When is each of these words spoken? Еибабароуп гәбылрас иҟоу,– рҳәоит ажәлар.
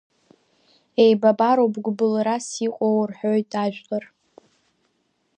Еибабароуп 1.03 1.73
гәбылрас 1.83 2.47
иҟоу,– 2.67 2.99
рҳәоит 3.09 3.51
ажәлар. 3.63 4.03